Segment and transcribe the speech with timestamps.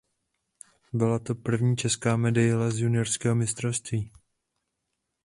[0.93, 4.11] Byla to první česká medaile z juniorského mistrovství.